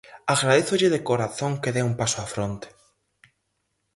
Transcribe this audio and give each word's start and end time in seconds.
Agradézolle 0.33 0.89
de 0.93 1.03
corazón 1.09 1.53
que 1.61 1.73
dea 1.75 1.87
un 1.91 1.95
paso 2.01 2.17
á 2.23 2.25
fronte. 2.33 2.67